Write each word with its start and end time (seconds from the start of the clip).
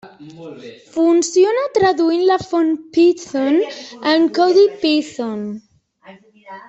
Funciona 0.93 1.65
traduint 1.75 2.23
la 2.29 2.37
font 2.45 2.71
Python 2.97 3.61
en 4.15 4.27
codi 4.39 4.65
Python. 4.81 5.39